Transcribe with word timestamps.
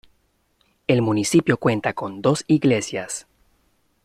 El 0.87 1.03
municipio 1.03 1.57
cuenta 1.57 1.93
con 1.93 2.23
dos 2.23 2.43
iglesias. 2.47 3.27